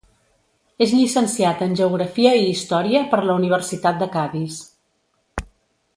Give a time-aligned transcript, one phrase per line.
[0.85, 4.61] És llicenciat en Geografia i Història per la Universitat de Cadis.